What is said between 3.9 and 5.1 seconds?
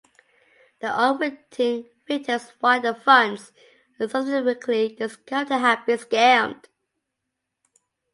and subsequently